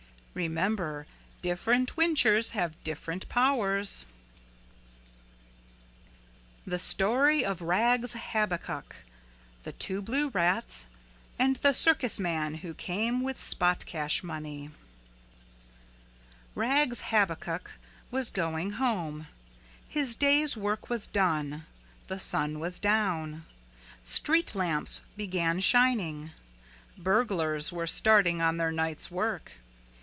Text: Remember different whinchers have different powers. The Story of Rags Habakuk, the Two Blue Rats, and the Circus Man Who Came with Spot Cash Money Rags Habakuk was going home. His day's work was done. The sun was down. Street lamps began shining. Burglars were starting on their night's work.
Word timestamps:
Remember 0.33 1.07
different 1.41 1.89
whinchers 1.97 2.51
have 2.51 2.81
different 2.85 3.27
powers. 3.27 4.05
The 6.65 6.79
Story 6.79 7.43
of 7.43 7.61
Rags 7.61 8.13
Habakuk, 8.13 8.95
the 9.63 9.73
Two 9.73 10.01
Blue 10.01 10.29
Rats, 10.29 10.87
and 11.37 11.57
the 11.57 11.73
Circus 11.73 12.17
Man 12.17 12.55
Who 12.55 12.73
Came 12.73 13.21
with 13.21 13.43
Spot 13.43 13.85
Cash 13.85 14.23
Money 14.23 14.69
Rags 16.55 17.01
Habakuk 17.09 17.71
was 18.09 18.29
going 18.29 18.71
home. 18.79 19.27
His 19.89 20.15
day's 20.15 20.55
work 20.55 20.89
was 20.89 21.07
done. 21.07 21.65
The 22.07 22.19
sun 22.19 22.61
was 22.61 22.79
down. 22.79 23.43
Street 24.01 24.55
lamps 24.55 25.01
began 25.17 25.59
shining. 25.59 26.31
Burglars 26.97 27.73
were 27.73 27.85
starting 27.85 28.41
on 28.41 28.55
their 28.55 28.71
night's 28.71 29.11
work. 29.11 29.51